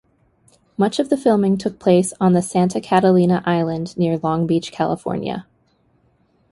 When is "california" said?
4.71-5.45